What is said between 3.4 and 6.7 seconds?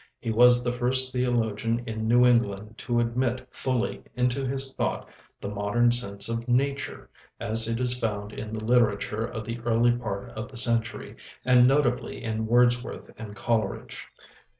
fully into his thought the modern sense of